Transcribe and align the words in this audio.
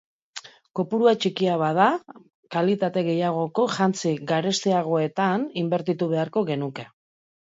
Kopurua 0.77 1.11
txikia 1.25 1.57
bada, 1.63 1.89
kalitate 2.55 3.03
gehiagoko 3.07 3.65
jantzi 3.73 4.13
garestiagoetan 4.31 5.45
inbertitu 5.63 6.09
beharko 6.15 6.45
genuke. 6.51 6.87